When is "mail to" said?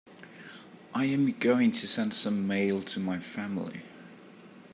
2.47-2.99